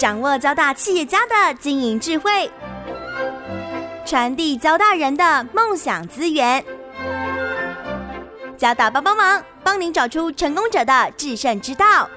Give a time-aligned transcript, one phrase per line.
[0.00, 2.50] 掌握交大企业家的经营智慧，
[4.06, 6.64] 传递交大人的梦想资源。
[8.56, 12.08] 交大帮帮忙，帮您找出成功者的制胜之道。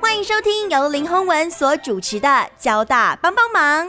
[0.00, 2.28] 欢迎收听由林宏文所主持的
[2.58, 3.88] 《交大帮帮忙》。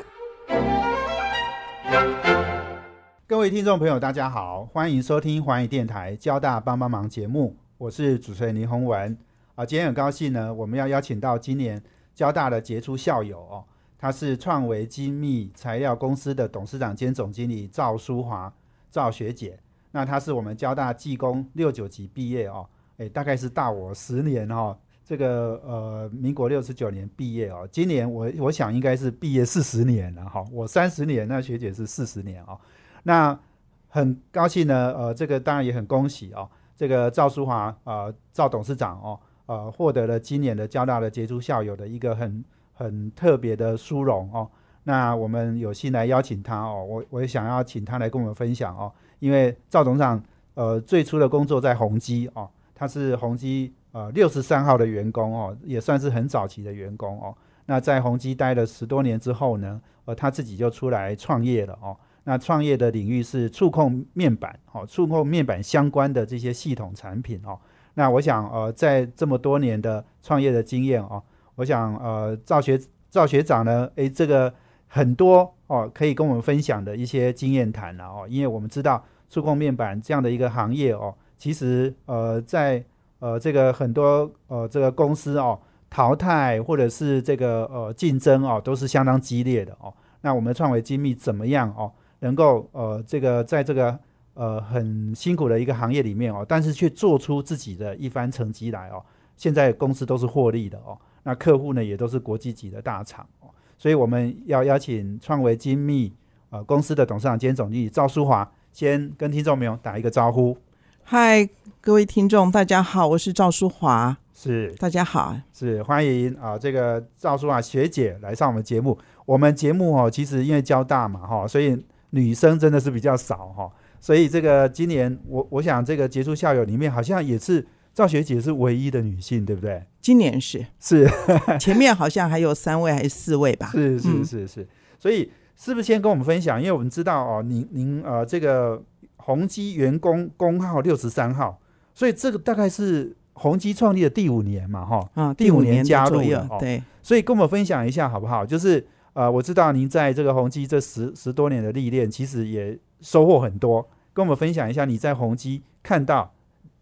[3.26, 9.18] 各位听众朋友，大家好，欢迎收听环宇电台《交大帮帮忙》节目，我是主持人林宏文。
[9.56, 11.82] 啊，今天很高兴呢，我们要邀请到今年
[12.18, 13.64] 交大的杰出校友哦，
[13.96, 18.52] 他是创维精密材料公司的董事长兼总经理赵淑华，
[18.90, 19.60] 赵学姐。
[19.92, 22.68] 那她是我们交大技工六九级毕业哦，
[22.98, 24.76] 诶，大概是大我十年哦。
[25.06, 30.44] 这个呃，民国六十九年毕业哦，今年我我想应该是毕业四十年了哈。
[30.52, 32.60] 我三十年，那学姐是四十年哦。
[33.04, 33.40] 那
[33.88, 42.44] 很高兴呢，呃，这个当然也很恭喜哦，这个赵淑华啊，赵董事长哦，呃，获得了今年的交大的杰出校友的一个很
[42.74, 44.48] 很特别的殊荣哦。
[44.84, 50.24] 那我们有幸来邀请他哦，我我也想要请他来跟我们分享哦，因为赵董事长
[50.54, 57.36] 呃最初的工作在宏基哦，他是宏基呃六十三号的员工哦，也算是很早期的员工哦。
[57.66, 61.98] 那在宏基待了十多年之后呢，呃，他自己就出来创业了哦。
[62.24, 67.58] 那创业的领域是触控面板，哦，触控面板相关的这些系统产品，哦。
[67.98, 71.22] 那我想，呃，在这么多年的创业的经验，哦，
[71.56, 74.54] 我想，呃，赵学赵学长呢，诶，这个
[74.88, 82.86] 很多哦，可以跟我们分享的一些经验谈了，哦，因为我们知道触控面板这样的一个行业，哦，其实，呃，在
[83.18, 85.60] 呃这个很多呃这个公司哦
[85.90, 89.92] 淘汰或者是这个呃竞争哦，都是相当激烈的哦。
[90.22, 91.92] 那我们创维精密怎么样哦？
[92.20, 93.98] 能够呃，这个在这个
[94.38, 99.04] 呃很辛苦的一个行业里面哦，但是却做出自己的一番成绩来哦。
[99.36, 103.50] 现在公司都是获利的哦，那客户呢也都是国际级的大厂哦。
[103.80, 106.14] 所以我们要邀请创维精密
[106.52, 110.56] 呃公司的董事长兼总经理赵淑华，先跟听众朋友打一个招呼。
[111.02, 111.50] 嗨，
[111.82, 114.16] 各位听众，大家好，我是赵淑华。
[114.36, 118.96] 是，大家好，是欢迎啊，这个赵淑华学姐来上我们节目。
[119.26, 121.84] 我们节目哦，其实因为交大嘛哈，所以。
[122.12, 123.70] 女生真的是比较少哈，
[124.00, 129.84] 所以这个今年我我想这个杰出校友里面好像也是赵学姐是唯一的女性，对不对？
[130.02, 131.10] 今年是是，
[131.60, 133.70] 前面好像还有三位还是四位吧？
[133.72, 134.68] 是是是是，
[135.00, 136.60] 所以是不是先跟我们分享？
[136.60, 138.82] 因为我们知道哦，您您呃这个
[139.18, 141.60] 宏基员工工号六十三号，
[141.94, 145.10] 所以这个大概是宏基创立的第五年嘛哈？
[145.16, 148.46] 啊，第五年加入的，对，所以跟我们分享一下好不好？
[148.46, 148.86] 就是。
[149.14, 153.88] 呃，我知道您在这个宏基这十十多年的历练，其实也收获很多。
[154.14, 156.34] 跟我们分享一下你在宏基看到、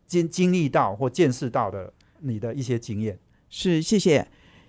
[0.06, 3.20] 经经历到或见识到的你的一些经验。
[3.50, 4.28] 是，谢谢。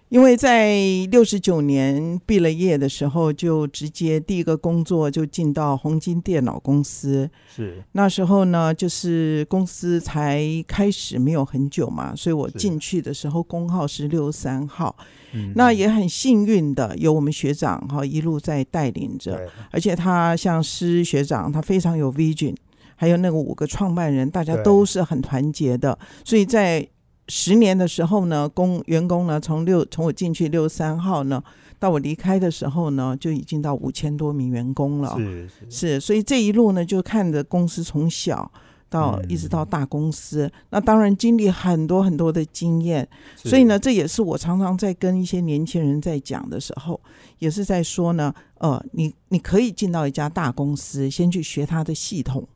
[0.08, 0.78] 因为在
[1.10, 7.28] 六十九年毕了业的时候，就直接第一个工作就进到红金电脑公司。
[7.54, 14.94] 是那时候呢，就是公司才开始没有很久嘛，所以我进去的时候工号是六三号。
[15.32, 22.54] 嗯，那也很幸运的有我们学长哈一路在带领着，而且他像施学长，他非常有 vision，
[22.94, 26.88] 还有那个五个创办人，大家都是很团结的，所以在。
[27.28, 31.42] 十年的时候呢，工员工呢，从六从我进去六三号呢，
[31.78, 35.16] 到我离开的时候呢，就已经到五千多名员工了。
[35.18, 38.50] 是是，所以这一路呢，就看着公司从小
[38.88, 43.06] 到一直到大公司，那当然经历很多很多的经验。
[43.34, 47.00] 所以呢，这也是我常常在跟一些年轻人在讲的时候，
[47.40, 52.46] 也是在说呢，呃，你你可以进到一家大公司，先去学它的系统，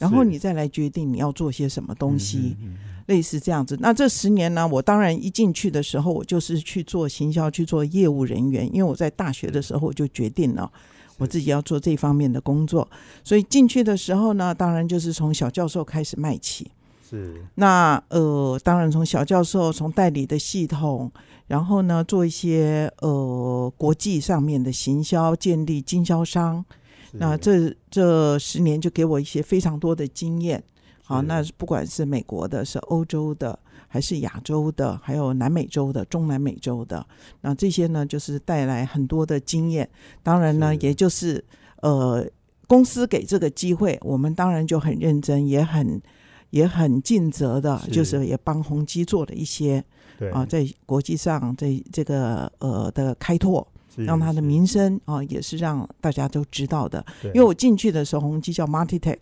[0.00, 2.56] 然后你再来决定你要做些什么东西。
[3.06, 4.64] 类似这样子，那这十年呢？
[4.68, 8.64] 我当然一进去的时候，我就是去做行销，去做业务人员。
[8.72, 10.70] 因为我在大学的时候我就决定了，
[11.18, 12.88] 我自己要做这方面的工作。
[13.24, 16.70] 所以进去的时候呢，当然就是从小教授开始卖起。
[17.08, 17.42] 是。
[17.56, 21.10] 那呃，当然从小教授，从代理的系统，
[21.48, 26.64] 然后呢，做一些呃国际上面的行销，建立经销商。
[27.12, 30.62] 那这这十年就给我一些非常多的经验。
[31.02, 33.58] 好，那不管是美国的、是欧洲的，
[33.88, 37.04] 还是亚洲的，还有南美洲的、中南美洲的，
[37.40, 39.90] 那这些呢，就是带来很多的经验。
[40.22, 41.44] 当然呢，也就是
[41.82, 42.24] 呃，
[42.68, 46.00] 公司给这个机会，我们当然就很认真，也很
[46.50, 49.84] 也很尽责的，就是也帮宏基做了一些
[50.32, 53.66] 啊，在国际上这这个呃的开拓，
[53.96, 57.04] 让他的名声啊，也是让大家都知道的。
[57.24, 59.18] 因为我进去的时候，宏基叫 Multitech。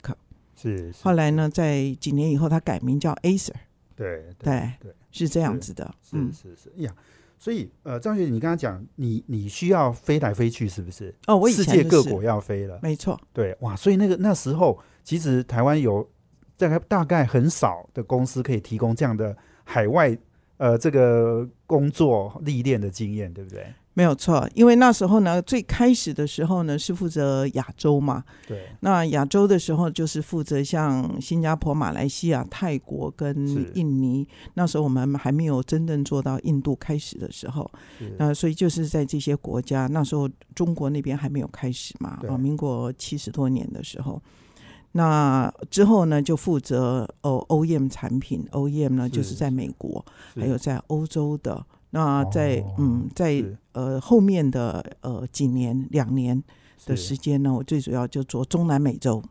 [0.55, 3.53] 是，后来呢，在几年以后，他改名叫 Acer。
[3.94, 5.93] 对对对，是这样子的。
[6.03, 6.93] 是是是呀，
[7.38, 11.14] 所以呃，张学，你刚刚讲你你需要飞来飞去，是不是？
[11.26, 16.09] 哦，我以世前就是界各国要飞了，没错，对哇，所以那个那时候其实台湾有
[16.56, 20.17] 大概大概很少的公司可以提供这样的海外
[20.56, 23.67] 呃这个工作历练的经验，对不对？
[23.99, 24.49] 没有错。
[24.55, 33.35] 因为那时候呢，最开始的时候呢是负责亚洲嘛，对，那亚洲的时候就是负责像新加坡、马来西亚、泰国跟
[33.75, 34.25] 印尼。
[34.55, 37.69] 那时候我们还没有真正做到印度开始的时候，
[37.99, 44.23] 是那所以就是在这些国家，那时候中国那边还没有开始嘛，对啊，民国七十多年的时候。
[44.93, 50.05] 那之后呢，就负责哦 OEM 产品，OEM 呢就是在美国，
[50.37, 51.67] 还有在欧洲的。
[51.90, 56.43] 那在、哦嗯，在呃后面的呃几年两年
[56.87, 59.23] 的时间呢，我最主要就做中南美洲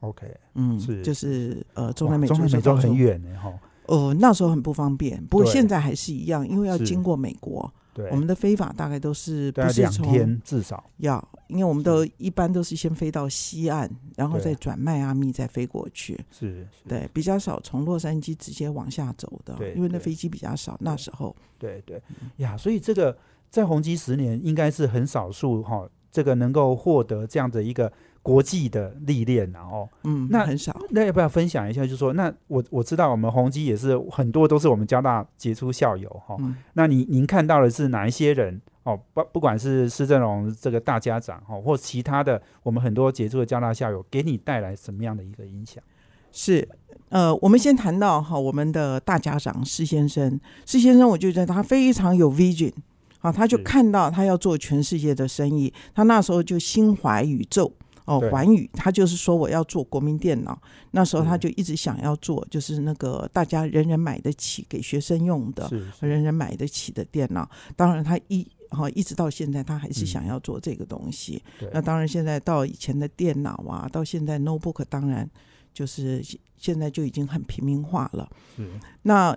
[0.00, 3.52] ，OK，嗯，是就是呃中南美洲中南美洲很远的，哈，
[3.86, 16.18] 呃那时候很不方便，不过现在还是一样，因为要经过美国，对，我们的飞法大概都是不是从天至少，要，因为我们都一般都是先飞到西岸，然后再转迈阿密再飞过去。
[16.30, 16.88] 是，是。
[16.88, 20.76] 对，比较少从洛杉矶直接往下走的，对因为那飞机比较少。
[20.80, 22.02] 那时候，对对
[22.38, 23.16] 呀，所以这个
[23.48, 27.92] 在宏基十年应该是很少数哈，这个能够获得这样的一个
[28.24, 30.74] 国际的历练，然后嗯，那很少。
[30.92, 31.82] 那要不要分享一下？
[31.82, 38.98] 就是说，那我我知道我们宏基也是很多都是我们交大杰出校友哈，嗯，那您您看到的是哪一些人哦？
[39.12, 45.84] 不不管是施正荣这个大家长哦，或其他的我们很多杰出的交大校友，给你带来什么样的一个影响？
[46.32, 46.66] 是。
[47.10, 52.72] 呃，我们先谈到哈，我们的大家长施先生，施先生，我就觉得他非常有 vision，
[53.20, 57.70] 啊，他就看到他要做全世界的生意，他那时候就心怀宇宙。
[58.04, 60.60] 哦对，环宇，他就是说我要做国民电脑，
[60.90, 67.48] 那时候他就一直想要做，就是那个大家人人买得起，给学生用的，是是人人买得起的电脑。
[67.76, 71.42] 当然，他一哈一直到现在，他还是嗯想要做这个东西。
[71.58, 75.28] 对那当然，现在到以前的电脑啊，到现在 notebook，当然
[75.72, 78.28] 就是现现在就已经很平民化了。
[78.58, 79.36] 嗯那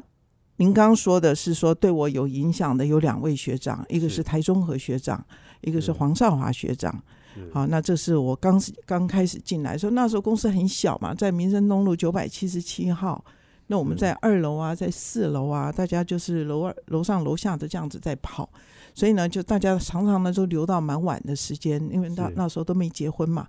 [0.57, 5.23] 您刚刚说的是说对我有影响的有两位学长，一个是是台中和学长，
[5.61, 7.01] 一个是是黄少华学长。
[7.37, 7.49] 是。
[7.53, 13.23] 好，那这是我刚刚开始进来的时候，那时候公司很小嘛，在民生东路九百七十七号。
[13.69, 18.49] 那我们在二楼啊，在四楼啊，大家就是楼二、楼上、楼下的这样子在跑，
[18.93, 23.45] 所以呢，就大家常常呢都留到蛮晚的时间，因为那那时候都没结婚嘛，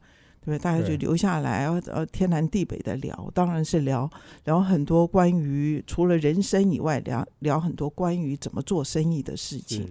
[0.50, 0.58] 对？
[0.58, 4.08] 大家就留下来，呃，天南地北的聊，当然是聊
[4.44, 9.90] 聊很多关于除了人生以外，聊聊很多关于怎么做生意的事情。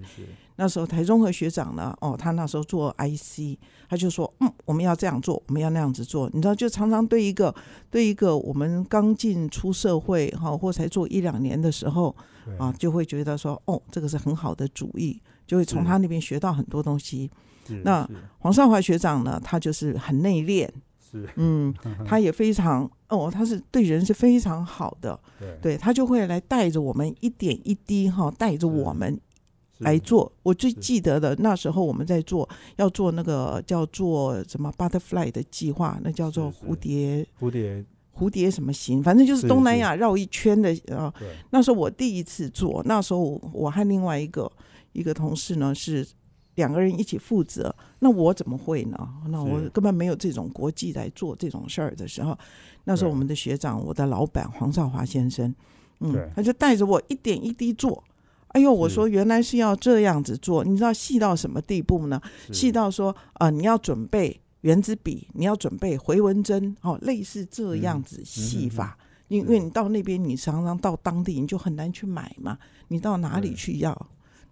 [0.60, 7.54] 那时候台中和学长呢，哦，他那时候做 IC，他就说，嗯，我们要这样做，我们要那样子做，你知道，就常常对一个
[7.92, 12.16] 对一个我们刚进出社会哈、或才做一两年的时候
[12.58, 17.28] 啊，就会觉得说，哦，这个是很好的主意，就会从他那边学到很多东西。
[17.28, 17.47] 是
[17.84, 18.10] 那
[18.40, 20.68] 黄少华学长呢，他就是很内敛，
[21.12, 21.28] 是。
[21.36, 21.74] 嗯，
[22.06, 25.58] 他也非常哦，他是对人是非常好的，对。
[25.62, 29.20] 对他就会来带着我们一点一滴哈，带着我们
[29.80, 30.32] 来做。
[30.44, 32.48] 我最记得的那时候我们在做，
[32.78, 37.86] 要做那个叫做什么 butterfly 的计划，那叫做蝴蝶蝴蝶。
[38.20, 41.14] 蝴蝶什么行，反正就是是东南亚绕一圈的啊。
[41.20, 41.28] 对。
[41.52, 44.52] 那时候我第一次做，那时候我和另外一个
[44.94, 46.04] 一个同事呢是
[46.58, 47.74] 两个人一起负责。
[48.00, 49.10] 那我怎么会呢？
[49.30, 52.38] 那我根本没有这种国际来做这种事儿的时候，
[52.84, 55.54] 那时候我们的学长，我的老板黄少华先生，
[56.02, 58.04] 嗯，他就带着我一点一滴做。
[58.50, 62.22] 哎呦，我说原来是要这样子做，你知道细到什么地步呢？
[62.52, 68.98] 细到说啊、呃你要准备圆珠笔，你要准备回纹针，哦，类似这样子细法。
[69.28, 72.58] 因因为你到那边，你常常到当地，你就很难去买嘛。
[72.88, 73.94] 你到哪里去要？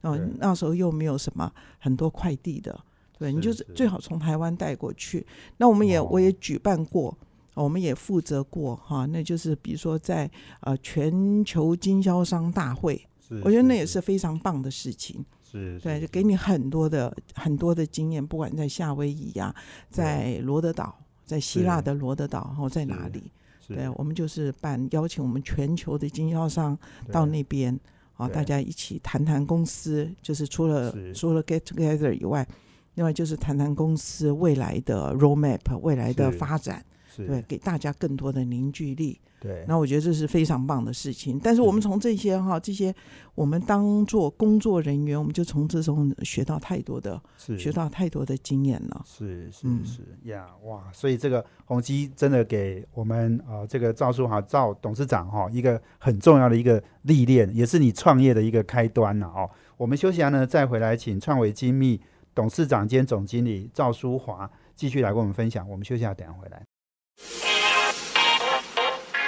[0.05, 2.79] 哦对，那时候又没有什么很多快递的，
[3.17, 5.25] 对你就是是最好从台湾带过去。
[5.57, 7.17] 那我们也、哦我也举办过。
[7.53, 15.25] 我们也负责过哈，那就是比如说在呃全球经销商大会，是我觉得那也是非常棒的事情。
[15.41, 19.55] 是对，就给你很多的很多的经验，不管在夏威夷呀、
[19.89, 23.31] 在罗德岛，在希腊的罗德岛，然后在哪里？
[23.69, 26.77] 对，我们就是办邀请我们全球的经销商
[27.09, 27.79] 到那边
[28.17, 32.47] 啊，大家一起谈谈公司，就是除了除了 get together 以外，
[32.95, 36.83] 另外就是谈谈公司未来的 roadmap，未来的发展，
[37.27, 39.19] 对，给大家更多的凝聚力。
[39.45, 41.39] 对那我觉得这是非常棒的事情。
[41.39, 42.93] 但是我们从这些哈，这些
[43.35, 49.03] 我们当做工作人员，我们就从这中学到太多的是学到太多的经验了。
[49.05, 50.89] 是是嗯是呀，哇！
[50.91, 59.47] 所以这个宏基真的给我们呃这个赵书豪赵董事长哈、一个很重要的一个历练，也是你创业的一个开端了哦。
[59.77, 62.01] 我们休息下呢，再回来请创维精密
[62.33, 65.69] 董事长兼总经理赵淑华继续来跟我们分享。
[65.69, 67.44] 我们休息下，等下回来。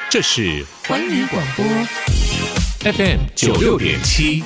[0.10, 1.66] 这是环宇广播
[2.94, 4.42] FM 九六点七，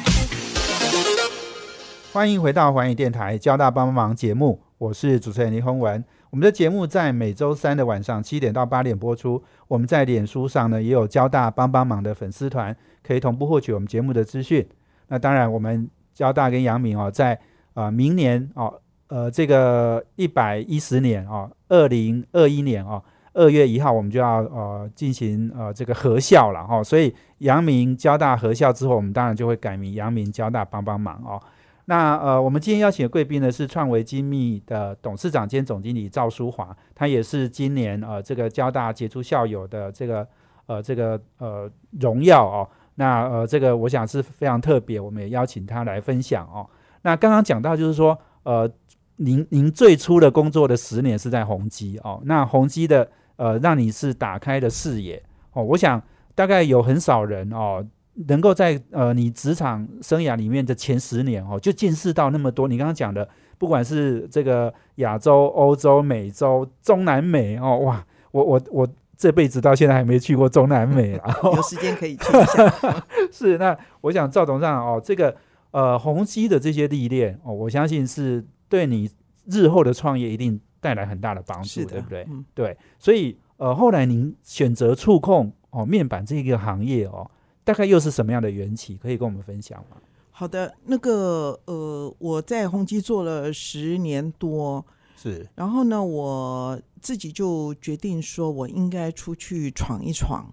[2.12, 6.04] 欢迎回到环宇电台交大帮帮忙节目，我是主持人林宏文。
[6.32, 9.44] 我们的节目在每周三的晚上七点到八点播出。
[9.68, 14.68] 我们在脸书上呢也有交大帮帮忙的粉丝团，可以同步获取我们节目的资讯。
[15.10, 17.40] 那当然，我们交大跟阳明哦，在
[17.76, 23.04] 啊明年哦，呃这个一百一十年哦，二零二一年哦。
[23.34, 31.42] 二月一号，我们就要呃进行呃这个合校了哈，所以阳明交大合校之后，我们当然就会改名阳明交大帮帮忙哦。
[31.86, 40.28] 那呃，我们今天邀请的贵宾呢是创维精密的董事长兼总经理赵淑华，他也是今年呃这个交大杰出校友的这个
[40.66, 42.68] 呃这个呃荣耀哦。
[42.96, 46.68] 那呃这个我想是非常特别，我们也邀请他来分享哦。
[47.04, 48.70] 那刚刚讲到就是说呃
[49.16, 53.10] 您您最初的工作的十年是在宏基哦，那宏基的。
[53.42, 55.20] 呃，让你是打开的视野
[55.54, 55.64] 哦。
[55.64, 56.00] 我想
[56.36, 57.84] 大概有很少人哦，
[58.28, 62.68] 能够在呃你职场生涯里面的前十年哦，就见识到那么多。
[62.68, 73.06] 你刚刚讲的，不管是这个亚洲、欧洲、美洲、中南美哦，哇，我我我这辈子到现在还没去过中南美啊， 有时间可以去一下。
[73.34, 75.36] 是，那我想赵董事长哦，这个
[75.72, 79.10] 呃宏基的这些历练哦，我相信是对你
[79.50, 80.62] 日后的创业一定。
[80.82, 82.28] 带来很大的帮助，对不对？
[82.54, 87.30] 对，所以呃，后来您选择触控哦面板这个行业哦，
[87.64, 88.98] 大概又是什么样的缘起？
[88.98, 89.98] 可以跟我们分享吗？
[90.32, 94.84] 好的，那个呃，我在宏基做了十年多，
[95.16, 100.52] 是，然后呢，我自己就决定说我应该出去闯一闯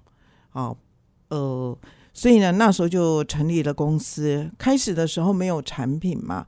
[0.51, 0.77] 啊，
[1.29, 1.79] 呃，
[2.13, 4.51] 所以呢，那时候就成立了公司。
[4.59, 6.47] 开始的时候没有产品嘛。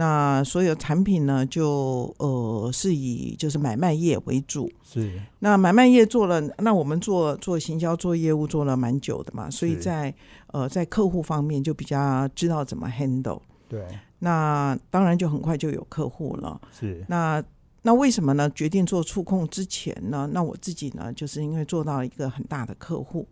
[0.00, 4.66] 那所有产品呢，就呃是以就是买卖业为主。
[4.82, 5.20] 是。
[5.40, 10.14] 那买卖业做了，那我们做做行销做业务做了蛮久的嘛，所以在
[10.52, 13.42] 呃在客户方面就比较知道怎么 handle。
[13.68, 13.84] 对。
[14.20, 16.58] 那当然就很快就有客户了。
[16.72, 17.04] 是。
[17.06, 17.44] 那
[17.82, 18.48] 那为什么呢？
[18.54, 20.26] 决定做触控之前呢？
[20.32, 23.28] 那我自己呢，就是因为做到一个很大的客户。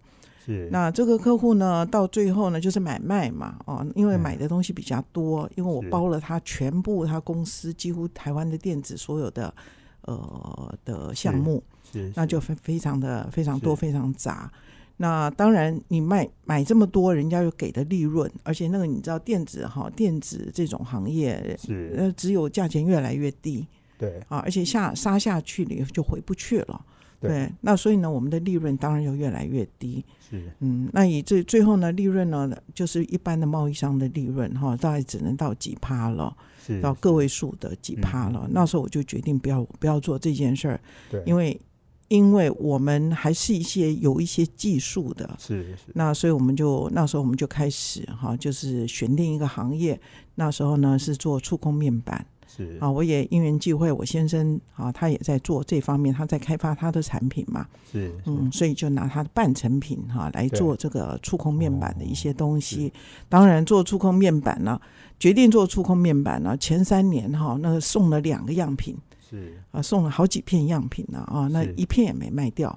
[0.71, 9.55] 那这个客户呢，到最后呢，就是买卖嘛，哦，因为买的东西比较多，因为我包了他全部他公司几乎台湾的电子所有的
[10.03, 11.63] 呃的项目，
[11.93, 14.51] 是，那就非非常的非常多非常杂。
[14.97, 21.95] 那当然你卖买这么多，人家又给的利润，而且那个你知道电子哈，电子这种行业是。
[21.97, 23.65] 呃只有价钱越来越低，
[23.97, 24.19] 对。
[24.29, 26.85] 啊，而且下杀下去了就回不去了。
[27.21, 30.05] 对，那所以呢，我们的利润当然就越来越低。
[30.31, 38.49] 是，嗯，那以最最后呢，利润呢，就是一般的贸易商的利润哈，大概只能到几趴了，是到个位数的几趴了。
[38.53, 41.61] 那时候我就决定不要不要做这件事儿，对，因为
[42.07, 45.91] 因为我们还是一些有一些技术的，是是。
[45.95, 50.01] 那所以我们就那时候我们就开始哈，就是选定一个行业。
[50.37, 52.25] 那时候呢是做触控面板。
[52.59, 57.65] 是啊，我也因缘际会，我先生啊，他也在做这方面，他在开发他的产品嘛。
[57.93, 62.93] 是，嗯，所以就拿他的半成品哈来做这个触控面板的一些东西。
[63.29, 64.81] 当然，做触控面板呢，
[65.21, 68.97] 决定做触控面板呢，前三年哈，那送了两个样品，
[69.31, 72.77] 是啊，送了好几片样品呢啊，那一片也没卖掉。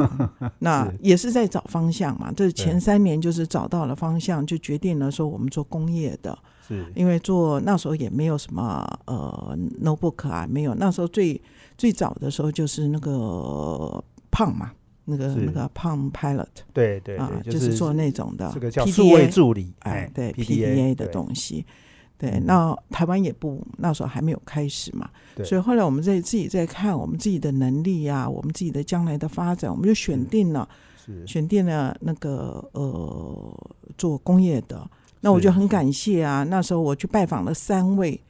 [0.60, 6.38] 那也是在找方向嘛，这前三年就是找到了方向，就决定了说我们做工业的。
[6.66, 10.74] 是，因为做那时候也没有什么呃 notebook 啊，没有。
[10.74, 11.40] 那时候最
[11.76, 14.72] 最早的时候就是那个胖嘛，
[15.04, 21.66] 那个那个胖 pilot，对对啊，就是做那种的这个叫数位助理，哎，对 PDA 的东西。
[22.16, 25.10] 对，那台湾也不那时候还没有开始嘛，
[25.44, 30.66] 所以后来我们在自己在看我们自己的能力啊，我们自己的将来的发展，我们就选定了，
[31.26, 34.88] 选定了那个呃做工业的。
[35.24, 36.44] 那我就很感谢啊！
[36.44, 38.20] 那时候我去拜访了三位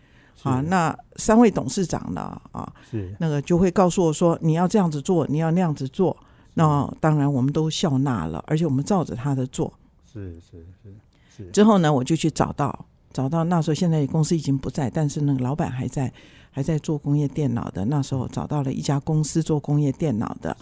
[0.44, 6.16] 啊，那三位董事长呢啊，是那个就会告诉我说你要这样子做，你要那样子做。
[6.54, 9.74] 那当然我们都笑纳了，而且我们照着他的做。
[10.06, 10.94] 是是是
[11.36, 11.50] 是。
[11.50, 16.12] 之后呢，我就去找到找到那时候现在公司已经不在，但是那个老板还在
[16.52, 17.84] 还在做工业电脑的。
[17.86, 20.56] 那时候找到了一家公司做工业电脑的，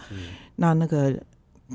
[0.55, 1.15] 那那个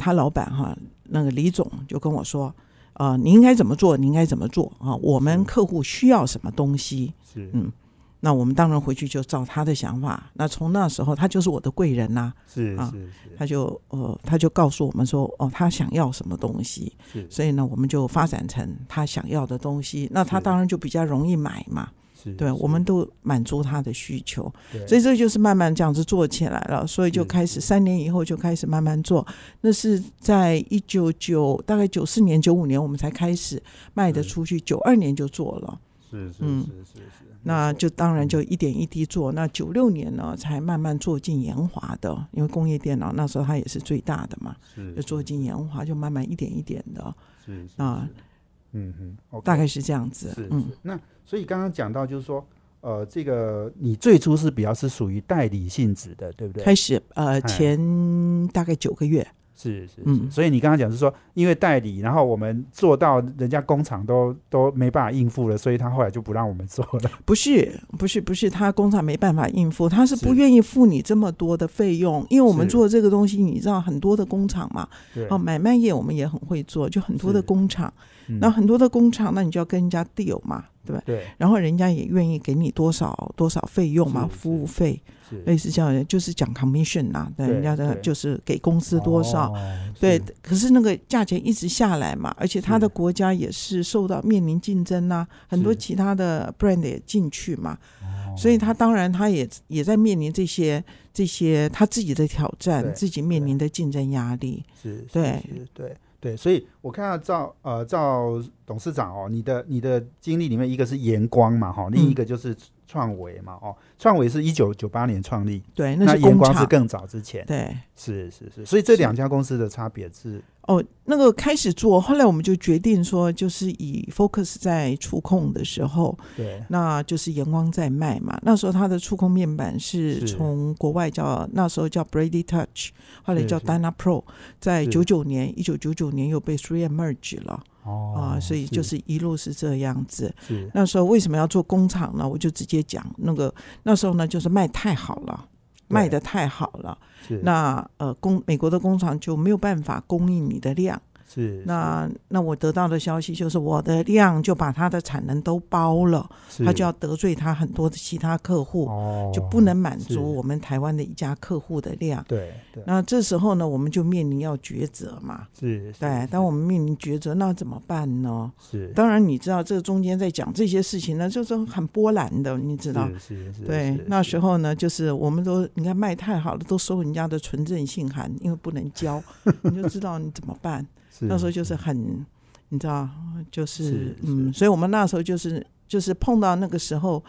[0.00, 2.52] 他老板哈，那个李总就跟我说。
[2.98, 3.96] 啊，你应该怎么做？
[3.96, 4.94] 你应该怎么做啊？
[4.96, 7.14] 我们客户需要什么东西？
[7.32, 7.72] 是嗯，
[8.20, 10.30] 那我们当然回去就照他的想法。
[10.34, 20.08] 那从那时候，他就是我的贵人呐、啊是是是他就呃，他就告诉我们说，哦，他想要什么东西，是所以呢，我们就发展成他想要的东西。
[20.12, 21.88] 那他当然就比较容易买嘛，
[22.28, 24.52] 是，对，我们都满足他的需求。
[24.86, 29.26] 所以这就是慢慢这样子做起来了，所以就是开始三年以后就开始慢慢做。
[29.60, 33.62] 那是在一九九大概九四年九五年我们才开始
[33.94, 35.80] 卖得出去，九二年就做了。
[36.10, 36.64] 是是嗯。
[36.66, 38.28] 是是是，那就当然嗯。
[38.28, 39.32] 就一点一滴做。
[39.32, 48.22] 那九六年呢，才慢慢做进研华的，因为工业电脑那时候它也是最大的嘛，是就做进研华，就慢慢一点一点的，是是啊是
[48.72, 50.34] 嗯哼，OK，大概是这样子是。
[50.34, 50.48] 是。
[50.50, 50.64] 嗯，。
[50.82, 52.44] 那所以刚刚讲到就是说，
[52.80, 56.62] 呃，这个你最初是比较是属于代理性质的，对不对？
[56.62, 57.40] 开始呃哎。
[57.42, 60.30] 前大概九个月，是是是，嗯。
[60.30, 67.10] 所以你刚刚讲是说，因为代理，然后我们做到人家工厂都都没办法应付了，所以他后来就不让我们做了。
[67.26, 78.02] 不是不是不是，他工厂没办法应付，他是不愿意付你这么多的费用，因为我们做这个东西，你知道很多的工厂嘛，对，哦，买卖业我们也很会做，就很多的工厂，嗯
[78.40, 81.02] 那很多的工厂，那你就要跟人家 deal 嘛，对吧？
[81.06, 81.26] 对？
[81.36, 85.02] 然后人家也愿意给你多少多少费用嘛，服务费，
[85.46, 89.52] 类似这样的，就是讲 commission 呐、对，对人家的就是给公司多少。
[89.52, 89.58] 哦
[90.00, 98.36] 对，可是那个价钱一直下来嘛，而且他的国家也是受到面临竞争呐、很多其他的 brand 也进去嘛，哦。
[98.36, 100.82] 所以他当然他也也在面临这些
[101.12, 104.64] 这些他自己的挑战，自己面临的竞争压力。
[105.10, 105.42] 对。
[105.42, 112.54] 是对对，所以我看到赵呃赵董事长哦，你的你的经历里面一个是盐光嘛哈，另一个就是
[112.86, 116.28] 创维嘛哦，创维是一九九八年创立，对，那是工厂。
[116.28, 120.42] 盐光是更早之前，对，是是是，所以这是两家公司的差别是？
[120.66, 126.62] 哦，那个开始做，后来我们就决定说，就是以 focus 在触控的时候，对。
[126.68, 128.38] 那就是阳光在卖嘛。
[128.42, 130.26] 那时候它的触控面板是是。
[130.26, 132.90] 从国外叫那时候叫 Brady Touch，
[133.22, 134.22] 后来叫 Dyna Pro，
[134.60, 134.90] 在是。
[134.90, 140.34] 九九年一九九九年又被 Three Merge 了哦啊，所以就是一路是这样子。
[140.46, 142.28] 是那时候为什么要做工厂呢？
[142.28, 145.44] 我就直接讲，那个那时候呢，就是卖太好了，
[145.88, 146.98] 卖的太好了，
[147.42, 151.00] 那呃工美国的工厂就没有办法供应你的量。
[151.32, 156.28] 是那那我得到的消息就是，我的量就把他的产能都包了，
[156.64, 162.24] 他就要得罪他很多的其他客户，哦就不能满足我们台湾的一家客户的量。
[162.26, 165.46] 对对那这时候呢，我们就面临要抉择嘛。
[165.58, 168.50] 是是对，当我们面临抉择，那怎么办呢？
[168.58, 173.06] 是当然，你知道这中间在讲这些事情呢，就是很波澜的，你知道。
[173.18, 179.22] 是是是对，那时候呢，就是我们都你看卖太好了，都收人家的纯正信函，因为不能交，
[179.62, 180.86] 你就知道你怎么办。
[181.18, 182.24] 是那时候就是很，
[182.68, 183.08] 你知道，
[183.50, 187.22] 就是是嗯，所以我们那时候就是就是碰到那个时候，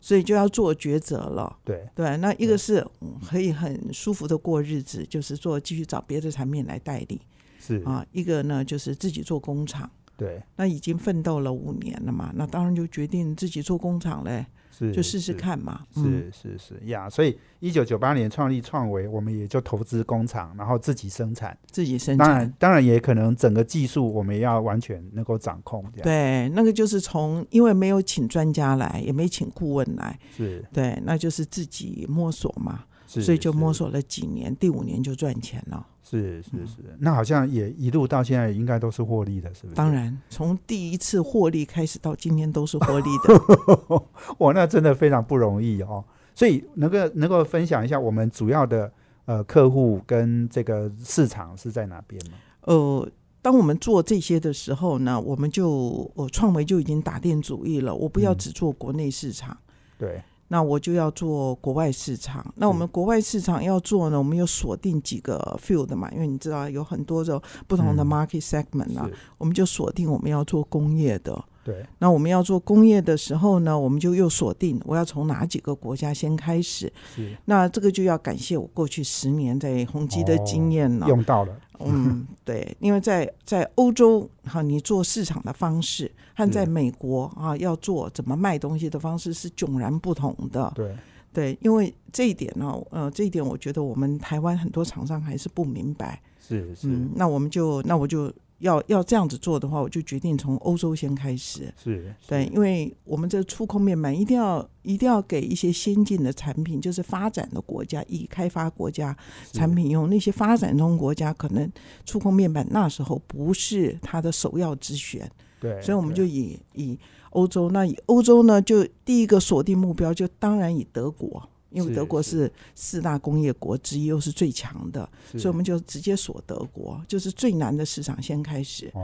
[0.00, 1.56] 所以就要做抉择了。
[1.64, 1.88] 对。
[1.94, 7.20] 对，那一个是嗯可以很舒服的过日子，就是做继续找别的产品来代理。
[7.58, 7.76] 是。
[7.84, 9.90] 啊；一个呢就是自己做工厂。
[10.16, 10.42] 对。
[10.56, 14.46] 那已经奋斗了五年了嘛，那当然就决定自己做工厂嘞，
[14.76, 15.82] 是就试试看嘛。
[15.96, 21.56] 嗯，是是是呀，所以一九九八年创立创维，我们也就投资工厂，然后自己生产。
[21.70, 25.84] 自己生产当然产。，当然也可能整个技术我们也要完全能够掌控。
[26.02, 32.84] 对，那个就是从因为没有请专家来，也没请顾问来，是对，那就是自己摸索嘛。
[33.06, 35.86] 所以就摸索了几年，第五年就赚钱了。
[36.08, 39.74] 是是嗯是，那好像也一路到现在应该都是获利的，是不是？
[39.74, 44.02] 当，然，从第一次获利开始到今天都是获利的。
[44.38, 46.04] 哇，那真的非常不容易哦。
[46.32, 48.92] 所以能够能够分享一下我们主要的
[49.24, 52.36] 呃客户跟这个市场是在哪边吗？
[52.62, 53.08] 呃，
[53.42, 59.56] 当我们做这些的时候呢，我们就我创维就已经打定主意了，我不要嗯只做国内市场。
[59.98, 62.44] 对，那我就要做国外市场。
[62.56, 71.44] 那我们国外市场要做呢，我们又锁定几个 field 嘛，因为你知道有很多种不同的嗯 market segment 啊，是，我们就锁定我们要做工业的。
[71.64, 76.92] 对，那我们要做工业的时候呢，我们就又锁定我要从哪几个国家先开始。
[77.12, 81.08] 是那这个就要感谢我过去十年在宏基的经验了。
[81.08, 81.52] 用到了，
[81.84, 90.72] 嗯， 对，因为在在欧洲哈，你做市场的方式和在美国啊要做怎么卖东西的方式是迥然不同的。
[90.74, 90.96] 对，
[91.32, 96.20] 对，因为这一点呢，呃，这一点我觉得我们台湾很多厂商还是不明白。
[96.38, 101.72] 是是嗯，那我们就那我就要要这样子做的话，我就决定从欧洲先开始。
[101.82, 109.16] 是，对，因为我们这触控面板一定要一定要给一些先进的产品，就是发展的国家，以开发国家
[109.52, 110.08] 产品用。
[110.08, 111.70] 那些发展中国家可能
[112.04, 116.98] 触控面板那时候不是它的首要之选，对，所以我们就以以
[117.30, 129.00] 欧洲，那以欧洲呢，就第一个锁定目标就当然以德国，因为德国是是四大工业国之一，又是最强的，所以我们就直接锁德国，就是最难的市场先开始，哦，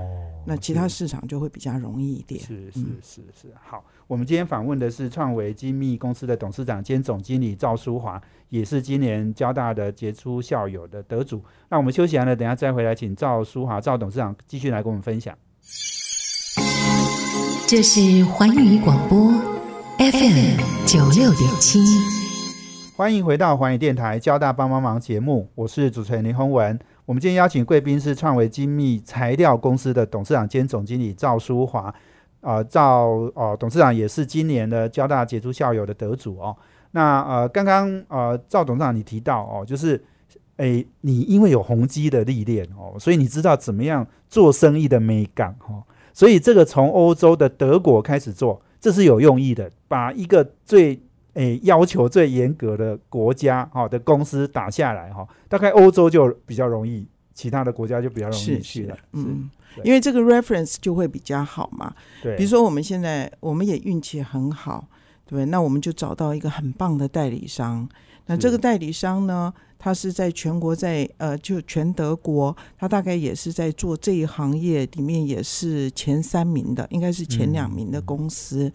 [0.47, 2.41] 那其他市场就会比较容易一点。
[2.41, 11.43] 是是嗯是是，好，我们今天访问的是创维精密公司的董事长兼总经理赵淑华，也是今年交大的杰出校友的得主。
[11.69, 15.37] 那我们休息完了，等下再回来，请赵淑华赵董事长继续来跟我们分享。
[17.67, 19.33] 这是环宇广播
[19.99, 22.22] FM 九六点七。
[23.03, 26.79] 欢迎回到环宇电台交大帮帮忙节目，我是主持人林宏文。
[27.05, 31.93] 我们今天邀请贵宾是创维精密材料公司的董事长兼总经理赵淑华，
[32.43, 36.57] 呃，赵呃董事长也是今年的交大杰出校友的得主哦。
[36.93, 40.01] 那呃，刚刚呃赵董事长你提到哦，就是
[40.59, 45.83] 诶，你因为有宏基的历练哦，所以你知道怎么样做生意的美感哦，
[46.15, 51.03] 所以这个从欧洲的德国开始做，这是有用意的，把一个最
[51.35, 59.51] 诶要求最严格的国家哈、的公司打下来哈、大概欧洲就比较容易，其他的国家就比较容易是去了是，，嗯，
[59.83, 61.95] 因为这个 reference 就会比较好嘛。
[62.23, 64.87] 对，比如说我们现在我们也运气很好，
[65.27, 67.88] 对，那我们就找到一个很棒的代理商。
[68.27, 78.71] 那这个代理商呢，他是在全国在呃就全德国，他大概也是在做这一行业里面也是前三名的，应该是前两名的公司。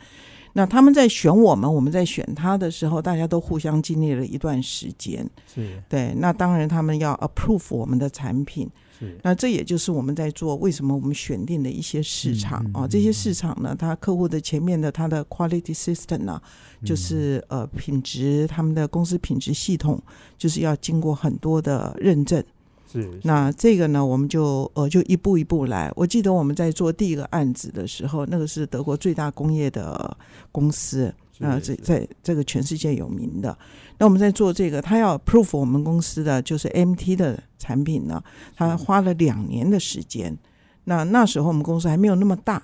[0.58, 5.24] 那他们在选我们，我们在选他的时候，大家都互相经历了一段时间。
[5.54, 8.68] 是对，那当然他们要 approve 我们的产品。
[8.98, 16.42] 是那这也就是我们在做为什么我们选定的一些市场嗯嗯哦，这些市场呢，它客户的前面的它的 quality system 呢，
[16.82, 20.02] 嗯就是呃品质，他们的公司品质系统
[20.40, 22.44] 就是要经过很多的认证。
[22.92, 25.92] 是那这个呢，我们就呃就一步一步来。
[25.96, 30.18] 我记得我们在做第一个案子的时候，那个是德国最大工业的
[30.52, 33.56] 公司，那，这在这个全世界有名的。
[34.00, 38.24] 那我们在做这个，他要 approve 我们公司的就是 MT 的产品呢，
[38.56, 40.38] 他花了两年的时间。
[40.86, 42.64] 那那时候我们公司还没有那么大，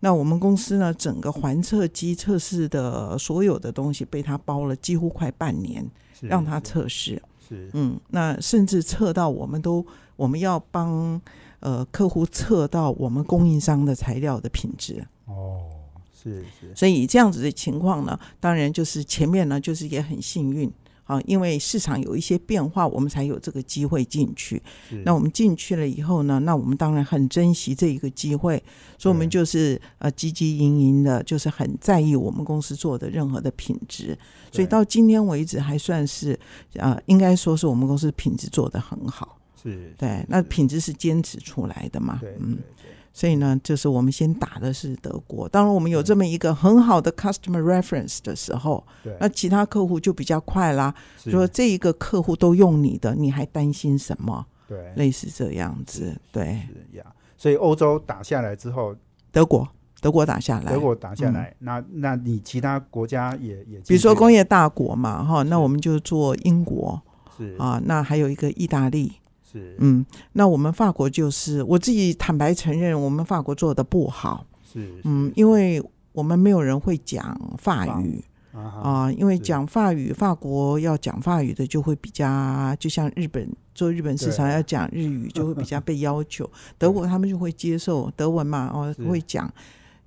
[0.00, 5.88] 那我们公司呢，整个环测机测试的所有的东西被他包了几乎快半年，
[6.20, 7.22] 让他测试。
[7.56, 7.70] 是。
[7.74, 9.84] 嗯，那甚至测到我们都
[10.16, 11.20] 我们要帮
[11.60, 15.68] 呃客户测到我们供应商的材料的品质，哦，
[16.12, 16.74] 是是。
[16.74, 20.70] 所以这样子的情况呢，当然就是前面呢就是也很幸运
[21.12, 24.62] 啊，因为市场有一些变化，我们才有这个机会进去。
[25.04, 28.62] 那我们进去了以后呢，那我们当然很珍惜这一个机会，
[28.96, 34.16] 所以我们就是呃积极营营的，就是很在意我们公司做的任何的品质。
[34.50, 36.38] 所以到今天为止，还算是
[36.74, 39.38] 呃，应该说是我们公司品质做得很好。
[39.62, 42.20] 是对，那品质是坚持出来的嘛？
[42.40, 45.48] 嗯，对所以呢，就是我们先打的是德国。
[45.48, 50.94] 当然，我们有这么一个很好的 customer reference 的时候，对，那其他客户就比较快啦。
[51.18, 51.30] 是。
[51.30, 54.46] 说这一个客户都用你的，你还担心什么？
[54.66, 54.92] 对。
[54.96, 57.04] 类似这样子，对，是呀，
[57.36, 58.96] 所以欧洲打下来之后，
[59.30, 59.68] 德国，
[60.00, 67.00] 德国打下来，德国打下来，那那你其他国家也也，比如说工业大国嘛，哈，那我们就做英国
[67.36, 67.54] 是。
[67.58, 69.12] 啊，那还有一个意大利，
[69.52, 69.76] 是。
[69.78, 86.48] 嗯，那我们法国就是我自己坦白承认，我们法国做的不好，是嗯，因为我们没有人会讲法语啊因为讲法语，法国要讲法语的就会比较，就像日本做日本市场要讲日语，就会比较被要求。
[86.76, 89.50] 德国他们就会接受德文嘛，哦， 会讲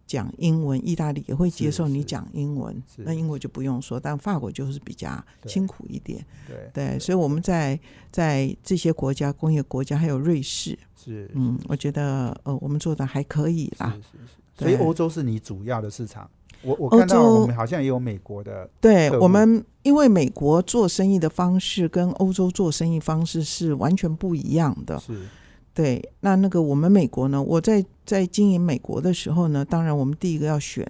[0.08, 6.24] 讲英文，意大利也会接受你讲英文，那英国就不用说，但法国就是比较辛苦一点。
[6.48, 7.80] 对对，所以我们在
[8.12, 13.94] 在这些国家，工业国家还有瑞士，是嗯，我觉得呃，我们做的还可以啦。
[13.96, 16.30] 是是是，所以欧洲是你主要的市场。
[16.62, 24.98] 我我欧看到洲我们好像也有美国的，对我们，因为美国做生意的方式跟欧洲做生意方式是完全不一样的。
[25.00, 25.28] 是
[25.76, 30.86] 对，那那个我们美国呢，我在在经营美国的时候呢，当然我们第一个要选，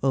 [0.00, 0.10] 呃，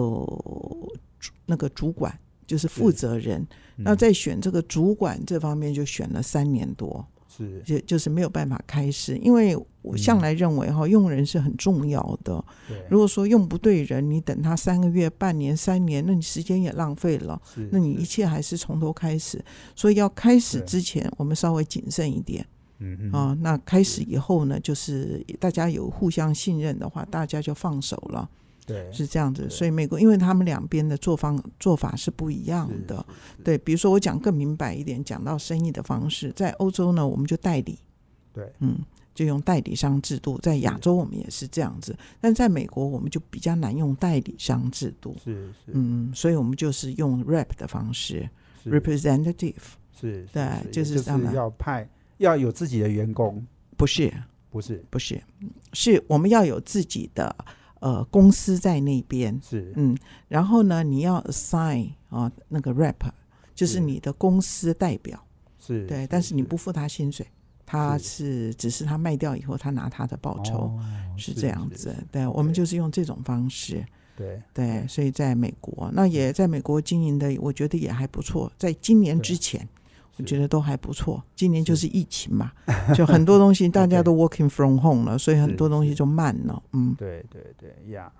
[1.19, 3.45] 主那个主管就是负责人。
[3.75, 7.61] 那嗯在选这个主管这方面就选了三年多，是。
[7.63, 12.43] 就就是没有办法开始，因为我向来认为哈，用人是很重要的。
[12.67, 17.39] 对，如果说用不对人，你等他三个月、半年、三年，那你时间也浪费了。
[17.71, 19.43] 那你一切还是从头开始，
[19.75, 22.45] 所以要开始之前，我们稍微谨慎一点
[22.79, 23.11] 嗯嗯。
[23.11, 23.37] 啊。
[23.41, 28.29] 那开始以后呢，就是大家有互相信任的话，大家就放手了，
[28.65, 28.91] 对。
[28.91, 29.49] 是这样子。
[29.49, 33.05] 所以美国，因为他们两边的做方做法是不一样的，
[33.43, 33.57] 对。
[33.57, 37.79] 比如说我讲更明白一点，讲到生意的方式，在欧洲呢，我们就代理，
[38.33, 38.51] 对。
[38.59, 38.79] 嗯，
[39.15, 45.15] 就用代理商制度，在亚洲我们也是这样子，但在美国我们就比较难用代理商制度。
[45.23, 45.71] 是是。
[45.73, 48.29] 嗯，所以我们就是用 rep 的方式
[48.65, 49.55] ，representative。
[49.99, 51.33] 是，对就是也这样的。
[51.33, 54.11] 要派要有自己的员工，不是。
[54.49, 54.83] 不是。
[54.89, 55.21] 不是，
[55.73, 57.35] 是我们要有自己的
[57.79, 59.71] 呃公司在那边，是。
[59.75, 59.95] 嗯，
[60.27, 62.95] 然后呢，你要 assign 啊那个 rep，
[63.53, 63.79] 就是是。
[63.79, 65.21] 你的公司代表，
[65.59, 67.27] 是，对，但是你不付他薪水，
[67.65, 68.47] 他是。
[68.49, 70.79] 是只是他卖掉以后他拿他的报酬，哦
[71.17, 73.85] 是这样子，对，我们就是用这种方式。
[74.15, 74.41] 对。
[74.53, 78.51] 对，所以在美国，那也在美国经营的，我觉得也还不错。
[78.57, 79.67] 在今年之前，
[80.17, 81.23] 我觉得都还不错。
[81.35, 82.51] 今年就是疫情嘛，
[82.95, 86.61] 就很多东西大家 都 working from home 了，所以很多东西就慢了。
[86.73, 88.11] 嗯，对对对呀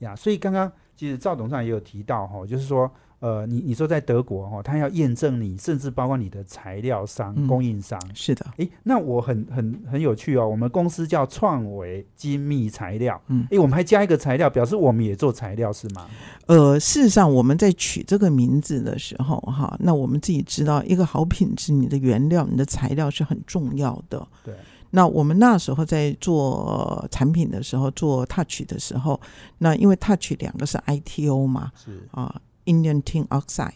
[0.00, 2.90] 呀，所以刚刚其实赵董事长也有提到哈，就是说
[3.24, 7.98] 呃，你你说在德国哈，他要验证你，甚至包括你的材料商、嗯供应商。
[8.12, 16.06] 是的，诶，那我很很很有趣哦，我们公司叫创维精密材料，嗯诶，我们还加一个材料，表示我们也做材料是吗？
[16.48, 24.28] 呃，事实上我们在取这个名字的时候，哈，那我们自己知道，一个好品质，你的原料、你的材料是很重要的。
[24.44, 24.52] 对，
[24.90, 29.18] 那我们那时候在做产品的时候，做 Touch 的时候，
[29.56, 33.72] 那因为 Touch 两个是 ITO 嘛，是啊，Indian Tin Oxide。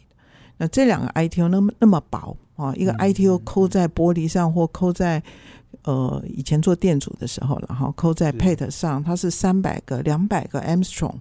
[0.56, 5.22] 那这两个 ITO 那么那么薄啊，一个嗯 ITO 扣在玻璃上或扣在
[5.84, 11.14] 呃以前做电阻的时候然后扣在是 PET 上，它是三百个、两百个 Armstrong，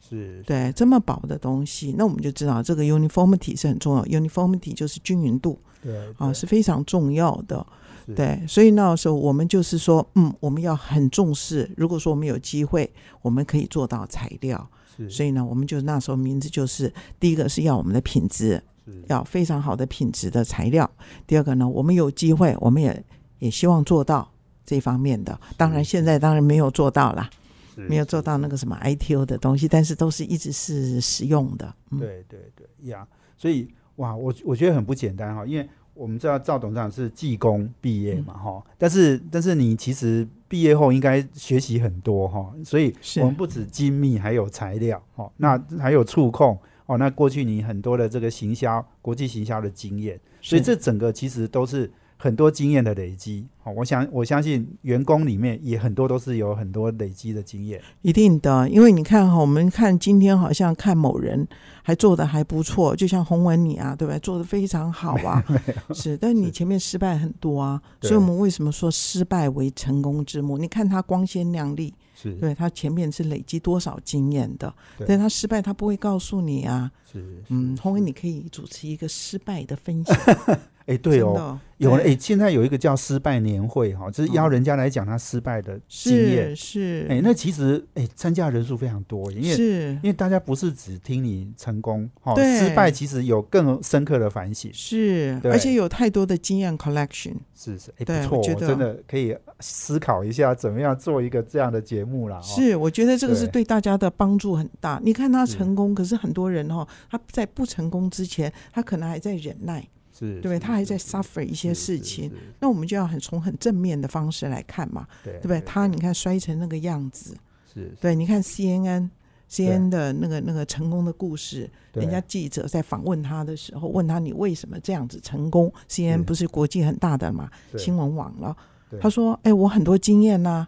[0.00, 7.66] 是，对，这么薄的东西，那我们就知道这个 uniformity 是很重要，uniformity 就是均匀度对啊，是非常重要的。
[8.14, 11.68] 对，所以那时候我们就是说，嗯，我们要很重视。
[11.74, 12.88] 如果说我们有机会，
[13.22, 14.68] 我们可以做到材料。
[14.96, 18.62] 是，所以呢，我们就那时候名字就是第一个是要我们的品质，
[19.06, 20.90] 要非常好的品质的材料。
[21.26, 23.04] 第二个呢，我们有机会，我们也
[23.38, 24.30] 也希望做到
[24.64, 25.38] 这方面的。
[25.56, 27.28] 当然，现在当然没有做到啦，
[27.76, 31.74] 没有做到那个什么 ITO 的东西，但是都是一直是使用的。
[31.90, 38.24] 嗯，对对对呀，所以哇，我我觉得很不简单哈，因为我们知道赵董事长是技工毕业嗯。
[38.24, 50.66] 嘛哈、但是但是你其实毕业后应该学习很多哈，所以我们不止精密，还有材料哦，那还有触控哦，那过去你很多的这个行销、国际行销的经验，所以是。
[50.66, 51.90] 这整个其实都是
[52.24, 53.46] 很多经验的累积。
[53.62, 57.78] 好，我想我相信员工里面也很多都是有很多累积的经验。
[58.00, 61.46] 一定的，因为你看哈，我们看今天好像看某人
[61.82, 64.18] 还做的还不错，就像洪文你啊，对吧？
[64.20, 65.44] 做的非常好啊，
[65.92, 70.56] 是，但你前面失败很多啊，所以我们为什么说失败为成功之母？
[70.56, 76.90] 你看他光鲜亮丽，是，对他前面是累积多少经验的，对但他失败他不会告诉你啊。
[77.12, 80.16] 是，嗯，是洪文你可以主持一个失败的分享，
[80.86, 87.06] 哎，对哦，有哎，现在有一个叫失败年会哈，就是邀人家来讲他失败的经验是。
[87.06, 94.70] 是，哎，那其实哎，参加人数非常多，因为是因为大家不是只听你成功哈，对失败其实有更深刻的反省。
[94.74, 97.34] 是，而且有太多的经验 collection。
[97.54, 102.38] 是是，哎，不错哦，我真的可以思考一下怎么样做一个这样的节目啦。
[102.38, 105.00] 哦，是，我觉得这个是对对大家的帮助很大。
[105.02, 110.58] 你看他成功，可是很多人哦，他在不成功之前，他可能还在忍耐，是，对不对？
[110.58, 112.30] 他还在 suffer 一些事情。
[112.60, 115.60] 那我们就要很从很正面的方式来看嘛，对对不对？
[115.62, 117.36] 他你看摔成那个样子，
[117.72, 119.10] 是，对，你看 CNN。
[119.46, 127.48] CNN 的那个那个成功的故事，人家记者在访问他的时候，问他你为什么这样子成功？CNN 不是国际很大的嘛，
[127.78, 128.56] 新闻网了。
[129.00, 130.66] 他说：“哎，我很多经验呐、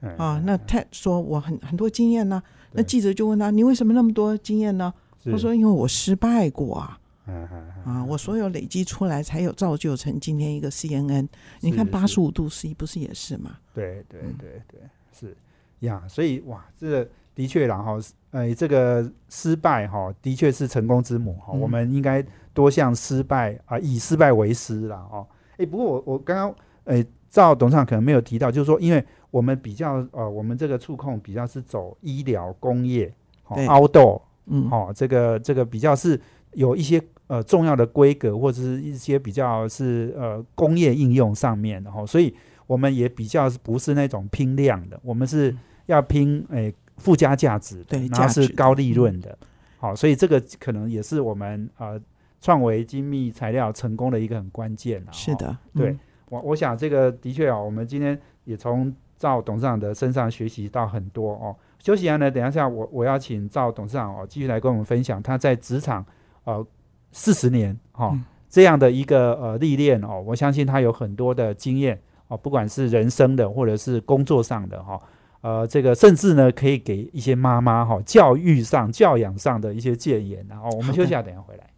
[0.00, 4.92] 哎啊。”哎那哎 Ted 说：“我很很多经验呐、那记者就问他：“你为什么那么多经验呢？”
[5.30, 7.48] 他说：“因为我失败过啊，嗯
[7.86, 11.28] 嗯我所有累积出来，才有造就成今天一个 CNN。
[11.60, 13.58] 你看是八十五度 C 不是也是吗？
[13.72, 14.80] 对对嗯对对，
[15.12, 15.36] 是
[15.80, 17.98] 呀，所以哇，这个的确啦哈，
[18.30, 25.26] 呃，这个失败哈，的确是成功之母哈，嗯我们应该多向失败啊、以失败为师啦哦。
[25.56, 33.12] 哎，不过我我刚刚诶，赵董事长可能没有提到，就是说，因为我们比较呃，我们这个触控比较是走医疗工业，
[33.48, 36.20] 哦对，outdoor，嗯，哦，这个这个比较是
[36.52, 42.34] 有一些呃重要的规格，或者是一些比较是呃工业应用上面的哈、哦，所以
[42.66, 45.58] 我们也比较不是那种拼量的，我们是嗯。
[45.86, 49.36] 要拼诶、附加价值的，对然后是高利润的，
[49.76, 52.00] 好、所以这个可能也是我们呃
[52.40, 56.00] 创维精密材料成功的一个很关键是的，对嗯。
[56.30, 61.54] 我我想这个的确啊，我们今天也从赵董事长的身上学习到很多哦。
[61.80, 66.02] 休息完呢，等一下我我要请赵董事长哦继续来跟我们分享他在职场
[66.44, 66.66] 呃
[67.14, 74.96] 四十年哈、哦嗯这样的一个呃历练哦，我相信他有很多的经验哦，不管是人生的或者是工作上的哈，
[75.40, 80.46] 呃，这个甚至呢可以给一些妈妈哈教育上、教养上的一些建言。
[80.48, 81.68] 然后我们休息下，等一下回来。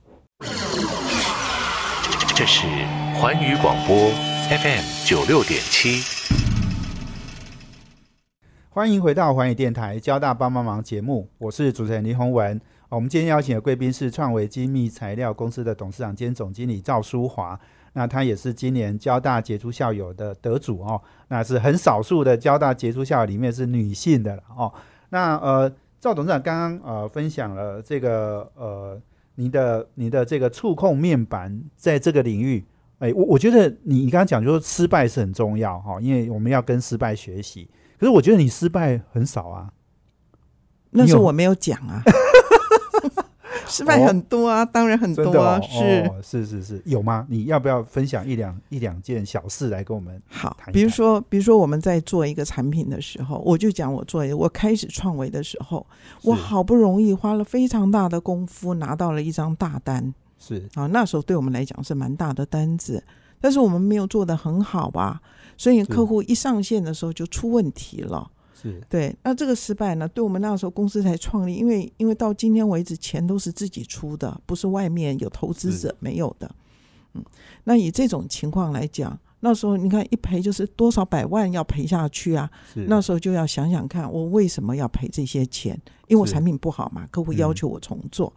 [2.34, 2.66] 这是
[3.14, 3.96] 环宇广播
[4.50, 6.02] FM 九六点七，
[8.68, 12.60] 欢迎回到环宇电台交大帮帮忙节目，我是主持人林宏文。
[12.88, 17.58] 我们今天邀请的贵宾是创维精密材料公司的董事长兼总经理赵淑华。
[17.94, 24.70] 那他也是今年交大杰出校友的得主哦，那是很少数的交大杰出校友里面是女性的了哦。
[25.08, 29.00] 那呃，赵董事长刚刚呃分享了这个呃，
[29.36, 32.62] 你的你的这个触控面板在这个领域，
[32.98, 37.66] 哎，我我觉得你你刚刚讲就说失败是很重要哈，因为我们要跟失败学习。
[37.98, 39.72] 可是我觉得你失败很少啊，
[40.90, 42.02] 那是我没有讲啊。
[43.66, 47.26] 失败很多啊，当然很多啊，是是是是，有吗？
[47.28, 50.56] 你要不要分享一两一两件小事来跟我们好？
[50.72, 55.86] 比如说，比如说我们在做一个产品的时候，我就讲我做我开始创维的时候，
[56.22, 63.02] 我好不容易花了非常大的功夫拿到了一张大单，是啊，那时候对我们来讲是蛮大的单子，
[63.40, 65.20] 但是我们没有做的很好吧，
[65.56, 68.30] 所以客户一上线的时候就出问题了。
[68.60, 70.08] 是对，那这个失败呢？
[70.08, 76.50] 对我们那时候公司才创立，因为因为到今天为止，钱都是自己出的，不是外面有投资者没有的。
[77.12, 77.24] 嗯，
[77.64, 82.50] 那以这种情况来讲，那时候你看一赔就是多少百万要赔下去啊？
[82.86, 85.78] 那时候就要想想看，我为什么要赔这些钱？
[86.08, 88.32] 因为我产品不好嘛，客户要求我重做。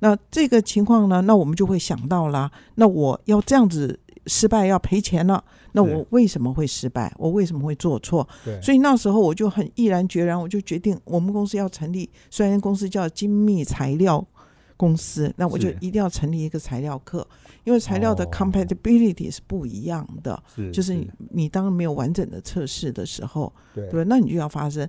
[0.00, 1.20] 那这个情况呢？
[1.22, 5.42] 那我们就会想到啦，那我要这样子失败要赔钱了。
[5.72, 7.12] 那我为什么会失败？
[7.18, 8.26] 我为什么会做错？
[8.62, 12.08] 所以那时候我就很毅然决然，我就决定我们公司要成立。
[12.30, 14.26] 虽然公司叫精密材料
[14.76, 17.26] 公司，那我就一定要成立一个材料课，
[17.64, 20.42] 因为材料的 compatibility 是不一样的。
[20.72, 24.88] 就是你当没有完整的测试的时候，对，那你就要发生，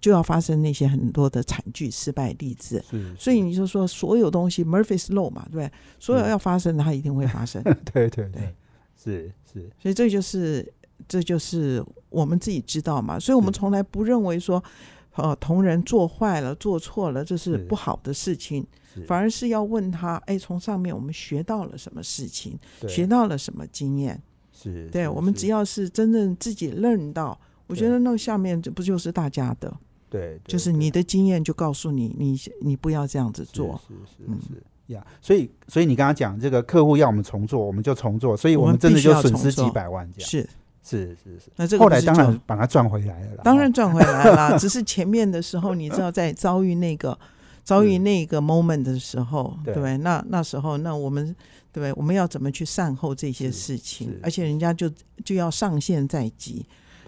[0.00, 2.84] 就要发生那些很多的惨剧、失败例子。
[3.18, 7.62] 所以你就说所有东西 Murphy's Law 嘛，对，所有要发生的，它一定会发生。
[7.92, 8.54] 对对对。
[9.00, 10.70] 是是，所以这就是
[11.06, 14.62] 这就是我们自己知道嘛，所以我们从来不认为说，
[15.14, 18.66] 呃，同仁做坏了、做错了，这是不好的事情，
[19.06, 22.58] 反而是要问他，哎，从上面我们学到了什么事情，
[22.88, 24.20] 学到了什么经验？
[24.52, 29.72] 是，对我们只要是真正自己认到，我觉得那下面这不就是大家的？
[30.10, 34.62] 对，就是你的经验就告诉你，你你不要这样子做，是是是。
[34.94, 40.30] 呀，所以所以你刚刚讲这个客户要我们重做，我们就重做，所以我们真的就损失几百万这样。
[40.30, 40.48] 是
[40.82, 43.42] 是是是，那这个后来当然把它赚回来了。
[43.44, 47.18] 当然赚回来了，只是前面的时候，你知道在遭遇那个
[47.62, 51.36] 遭遇那个 moment 的时候，对那那时候，那我们
[51.70, 54.18] 对我们要怎么去善后这些事情？
[54.22, 54.90] 而且人家就
[55.22, 56.64] 就要上线在即，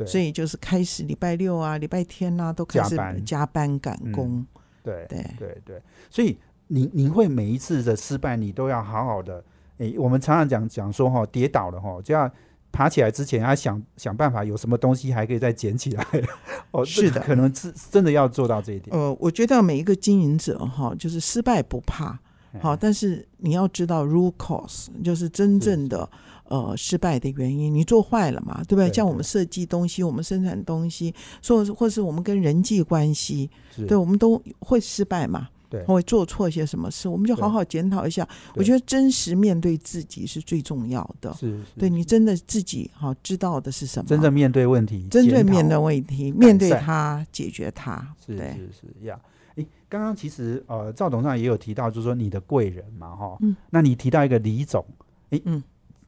[0.06, 4.46] 所以就是开始礼拜六啊、礼拜天啊都开始加班赶工。
[4.82, 6.38] 对对对对，所以。
[6.72, 9.42] 你你会每一次的失败，你都要好好的。
[9.78, 12.30] 诶，我们常常讲讲说哈，跌倒了哈，就要
[12.70, 16.06] 爬起来之前要想想办法，有什么东西还可以再捡起来。
[16.70, 18.96] 哦，是的，可能是真的要做到这一点。
[18.96, 22.16] 呃，我觉得每一个经营者哈，就是失败不怕，
[22.60, 26.08] 好，但是你要知道 root cause，就是真正的
[26.50, 27.74] 呃失败的原因。
[27.74, 28.92] 你做坏了嘛，对不对？
[28.92, 33.48] 像我们设计东西，我们生产东西，或或是我们跟人际关系，
[33.88, 35.48] 对，我们都会失败嘛。
[35.70, 38.28] 对，会做错一些什么事，我们就好好检讨一下。
[38.56, 41.32] 我觉得真实面对自己是最重要的。
[41.34, 44.08] 是，对你真的自己好知道的是什么？
[44.08, 48.04] 真正面对问题，真正面对问题，面对它，解决它。
[48.26, 48.42] 是是
[48.80, 49.16] 是，呀，
[49.54, 54.84] 诶，刚刚其实呃，赵董事长也有提到，就是说你的贵人嘛，哈，嗯，那你提到一个李总，
[55.28, 55.62] 诶，嗯，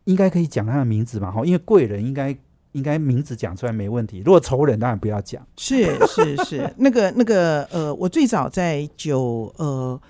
[0.05, 2.37] 应该可以讲他的名字嘛，哈，因为贵人应该。
[2.73, 4.23] 应该名字讲出来没问题。
[4.25, 5.47] 如果仇人，当然不要讲。
[5.59, 10.01] 是是是，那个那个呃，我最早在九呃，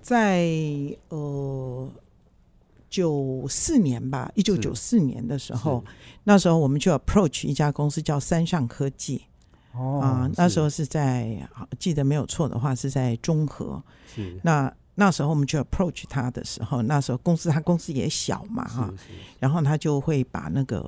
[0.00, 0.48] 在
[1.08, 1.90] 呃
[2.88, 5.84] 九四年吧，一九九四年的时候，
[6.22, 9.24] 那时候我们就 approach 一家公司叫三上科技。
[9.72, 11.36] 哦啊，那时候是在
[11.80, 13.82] 记得没有错的话是在中和。
[14.14, 14.72] 是那。
[14.96, 18.92] 那时候我们就 approach 他的时候，那时候公司他公司也小嘛哈，
[19.40, 20.80] 然后他就会把那个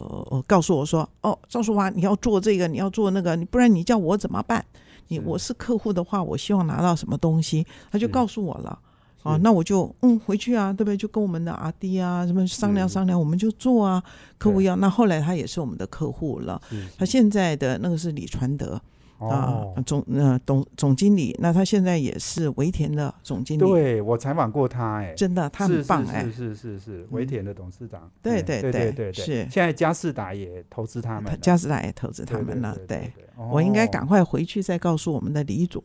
[0.46, 4.64] 告诉我说：“哦，赵淑华，你要做这个，你要做那个，你不然你叫我怎么办？
[5.08, 8.78] 你我是客户的话，我希望拿到什么东西，他就告诉我了
[9.22, 9.36] 啊。
[9.42, 10.96] 那我就嗯回去啊，对不对？
[10.96, 14.02] 就跟我们的阿弟啊什么商量商量，我们就做啊。
[14.38, 16.60] 客户要那后来他也是我们的客户了，
[16.96, 18.80] 他现在的那个是李传德。”
[19.18, 19.72] 哦。
[19.76, 29.24] 啊，，总呃董总经理，那他现在也是维田的总经理，对我采访过他，哎，真的他很棒哎、是是是是是，维田的董事长，对哎对对对对对，是。
[29.50, 33.12] 现在嘉士达也投资他们了，嘉士达也投资他们了，对
[33.50, 33.90] 我应该哦。
[33.92, 35.82] 赶快回去再告诉我们的李总，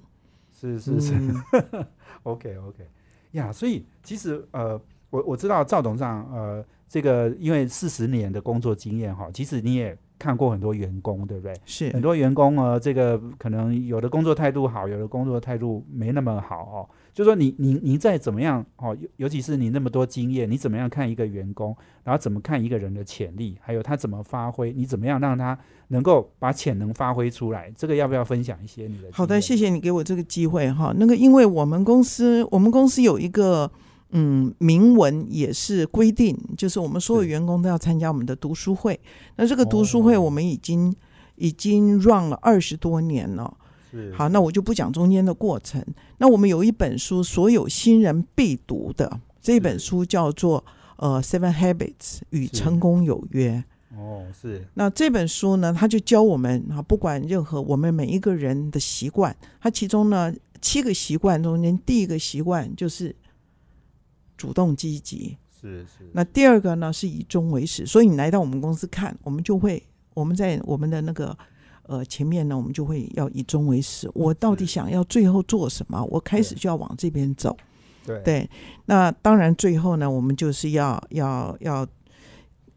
[0.60, 1.44] 是是是嗯，
[2.24, 2.88] OK OK
[3.32, 4.80] 呀，所以其实呃，
[5.10, 11.56] 我我知道赵董事长呃，这个因为四十年的工作经验哈，其实你也看过很多员工，对不对？
[11.66, 16.90] 是很多员工呢，这个可能有的工作态度好，有的工作态度没那么好哦。
[17.14, 25.58] 就说你你你再怎么样哦，尤尤其是你那么多经验，你怎么样看一个员工，然后怎么看一个人的潜力，还有他怎么发挥，你怎么样让他
[25.88, 27.72] 能够把潜能发挥出来？
[27.76, 29.08] 这个要不要分享一些你的？
[29.14, 29.62] 好的，谢。
[29.62, 30.92] 谢你给我这个机会哈。
[30.98, 33.70] 那个，因为我们公司，我们公司有一个
[34.12, 39.00] 嗯明文也是规定，就是我们所有员工都要参加我们的读书会。
[39.36, 40.94] 那这个读书哦会我们已经、
[41.36, 43.58] 已经 run 了二十多年了。
[43.90, 45.84] 是好，那我就不讲中间的过程。
[46.18, 50.64] 那我们有一本书，所有新人必读的这本书叫做
[50.96, 53.64] 呃《Seven Habits 与成功有约》。
[53.98, 63.14] 哦，是那这本书呢，它就教我们啊，不管任何我们每一个人的习惯，它其中呢七个习惯中间，第一个习惯就是
[64.42, 65.38] 主动积极。
[65.62, 69.82] 是是，那第二个呢是以终为始，所以你来到我们公司看，我们就会
[70.16, 71.38] 我们在我们的那个
[71.84, 74.10] 呃前面呢，我们就会要以终为始。
[74.16, 76.04] 我到底想要最后做什么？
[76.06, 77.56] 我开始就要往这边走。
[78.04, 78.50] 对对，
[78.86, 81.88] 那当然最后呢，我们就是要要要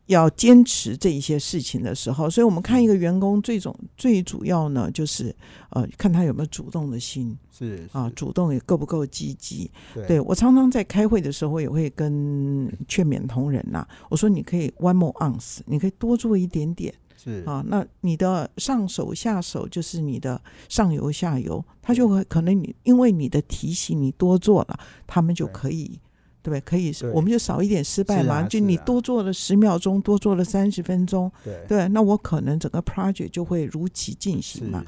[0.07, 5.35] 要坚持这一些事情的时候，所以我们看一个员工最总最主要呢，就是
[5.71, 9.71] 呃看他有没有主动的心是啊，主动也够不够积极。
[9.95, 17.65] 对对我常常在开会的时候也会跟劝勉同仁呐、我说你可以 one more ounce，你可以多做一点点是啊。
[17.67, 20.39] 那你的上手下手就是你的
[20.69, 25.99] 上游下游，他就会可能你因为你的提醒你多做了，他们就可以。
[26.45, 26.61] 对不对？
[26.61, 28.35] 可以，我们就少一点失败嘛。
[28.35, 34.85] 啊就你啊多做了十秒钟，多做了三十分钟，对对，那我可能整个 project 就会如期进行嘛。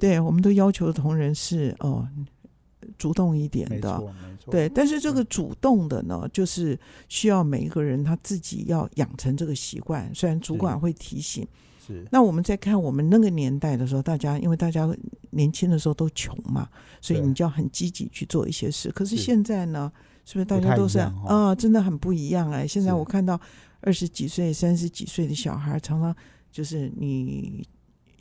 [0.00, 2.04] 对，我们都要求同仁是哦，
[2.98, 4.02] 主动一点的。
[4.50, 6.76] 对，但是这个主动的呢，就是
[7.08, 10.10] 需要每一个人他自己要养成这个习惯。
[10.12, 11.46] 虽然主管会提醒，
[11.86, 14.88] 是那我们在看我们那个年代的时候，大家因为大家
[15.30, 16.66] 年轻的时候都穷嘛，
[17.00, 18.90] 所以你就要很积极去做一些事。
[18.90, 19.92] 可是是现在呢，
[20.28, 23.40] 是不是大家都是啊、真的很不一样哎、现在我看到
[23.80, 26.14] 二十几岁、三十几岁的小孩，常常
[26.52, 27.66] 就是你。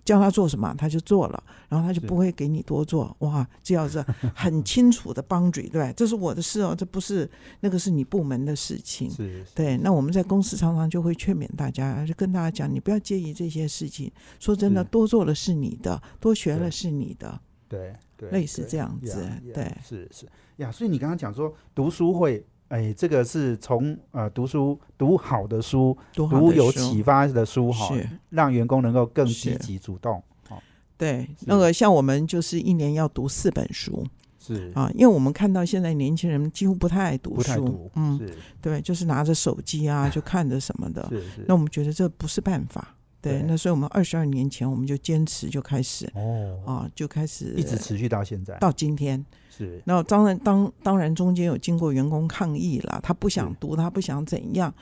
[0.08, 3.14] 叫他做什么，他就做了，然后他就不会给你多做。
[3.20, 4.02] 哇，这要是
[4.34, 7.30] 很清楚的 boundary，对，这是我的事哦，这不是
[7.60, 9.12] 那个是你部门的事情。
[9.12, 14.10] 是，对，那我们在公司常常就会劝勉大家，就跟大家讲，你不要介意这些事情。
[14.40, 17.42] 说真的，多做了是你的，多学了是你的。
[17.68, 30.58] 对对，类似这样子对是是呀，所以你刚刚讲说读书会，哎，这个是从呃读书读好的书，读有启发的书哈是，让员工能够更积极主动，哦，
[30.98, 34.04] 对，那个像我们就是一年要读四本书
[34.40, 38.20] 是啊，因为我们看到现在年轻人几乎不太爱读书读，，嗯，
[38.60, 41.08] 对，就是拿着手机啊，就看着什么的。
[41.10, 42.96] 是是，那我们觉得这不是办法。
[43.22, 49.24] 对，那所以我们二十二年前我们就坚持就开始哦，啊，就开始一直持续到现在，到今天。
[49.50, 49.82] 是。
[49.86, 53.58] 那当然当当然中间有经过员工抗议了，他不想是。
[53.60, 54.74] 读，他不想怎样。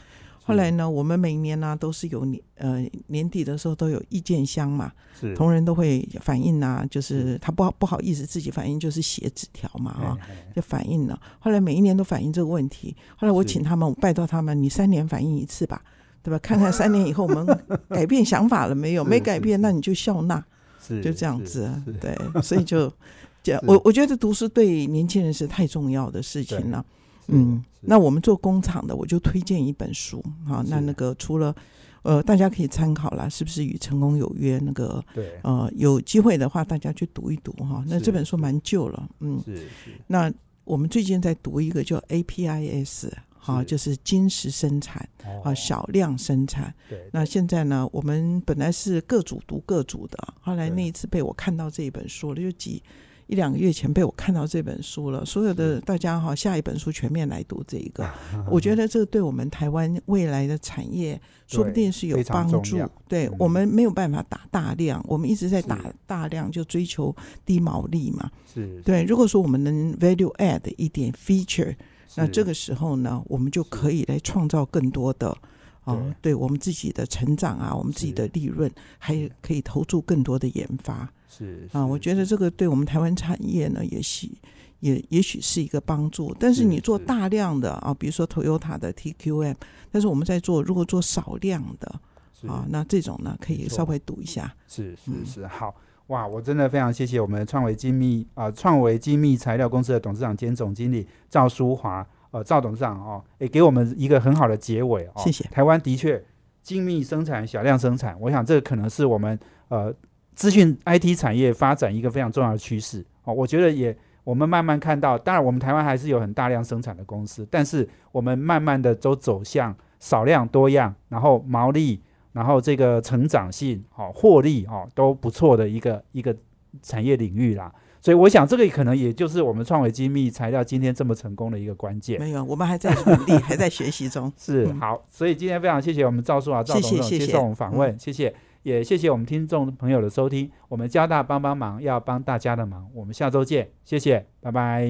[0.43, 5.33] 后来呢，我们每年呢、都是有年呃年底的时候都有意见箱嘛，是。
[5.33, 7.37] 同仁都会反映啊，就是是。
[7.39, 10.17] 他不好不好意思自己反映，就是写纸条嘛啊，
[10.55, 11.19] 就反映了。
[11.39, 13.49] 后来每一年都反映这个问题，后来我是。
[13.49, 15.81] 请他们，我拜托他们，你三年反映一次吧，
[16.25, 16.39] 对吧？
[16.39, 17.45] 看看三年以后我们
[17.87, 19.03] 改变想法了没有？
[19.05, 20.43] 没改变，那你就笑纳。
[20.81, 22.91] 是就这样子，是对，所以就，
[23.41, 26.85] 这我我觉得读书对年轻人是太重要的事情了。
[27.27, 31.55] 嗯，那我们做工厂的，我就推荐一本书，好，那那个除了，
[32.03, 34.59] 呃，大家可以参考啦，是不是与成功有约？
[34.59, 37.83] 那个，对呃，有机会的话，大家去读一读哈。
[37.87, 39.63] 那这本书蛮旧了，嗯，是是
[40.05, 40.31] 那
[40.65, 43.09] 我们最近在读一个叫 APIS，
[43.45, 46.73] 哈，是就是金石生产啊，哦小量生产。
[46.89, 52.81] 对，那现在呢，我们本来是各组读各组的，后来那一次被我看到这一本书了，就几
[53.27, 55.25] 一两个月前被我看到这本书了。
[55.25, 58.07] 所有的大家哈，下一本书全面来读这一个，
[58.49, 62.77] 我觉得这个对我们台湾未来的产业说不定是有帮助。
[63.07, 67.15] 对嗯我们没有办法打大量，我们一直在打大量，就追求
[67.45, 68.29] 低毛利嘛。
[68.51, 71.75] 是，对，如果说我们能 value add 一点 feature，
[72.15, 75.35] 那这个时候呢，我们就可以来创造更多的
[75.83, 76.33] 啊、对。
[76.33, 81.11] 我们自己的成长啊，我们自己的利润，还可以投注更多的研发。
[81.27, 82.25] 是啊，我觉得。
[82.25, 84.31] 这个对我们台湾产业呢，也许
[84.79, 86.35] 也也许是一个帮助。
[86.39, 89.55] 但是是你做大量的啊，比如说 Toyota 的 TQM，
[89.91, 91.99] 但是我们在做如果做少量的
[92.47, 94.55] 啊，那这种呢可以稍微赌一下。
[94.67, 95.75] 是是嗯是，好
[96.07, 96.27] 哇！
[96.27, 105.13] 我真的非常谢谢我们创维精密啊、创维精密材料公司的董事长兼总经理赵淑华，呃，赵董事长哦，也给我们一个很好的结尾哦。
[105.17, 106.23] 谢谢台湾的确
[106.61, 109.39] 精密生产、小量生产，我想这可能是我们
[109.69, 109.91] 呃
[110.35, 113.33] 资讯 IT 产业发展一个非常重要的趋势哦。
[113.33, 122.01] 我觉得也我们慢慢看到，当然我们台湾还是有很大量生产的公司，但是我们慢慢的都走向少量多样，然后毛利。
[122.35, 126.35] 然后这个成长性、好、获利、哦都不错的一个一个
[126.81, 127.73] 产业领域啦。
[128.01, 132.19] 所以我想，这个可能也就是我们创维精密材料今天这么成功的一个关键。
[132.19, 134.27] 没有，我们还在努力，还在学习中。
[134.47, 140.51] 嗯是好，所以今天非常谢谢我们赵叔啊赵谢总谢谢谢统接受我们访问，谢谢，也谢谢我们听众朋友的收听。
[140.67, 144.85] 我们交大帮帮忙，要帮大家的忙，我们下周见，谢谢，拜拜。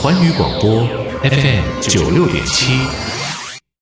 [0.00, 0.86] 环宇广播
[1.22, 3.11] FM 九六点七。